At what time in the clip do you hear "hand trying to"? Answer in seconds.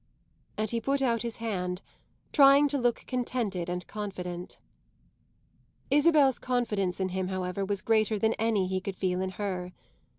1.37-2.77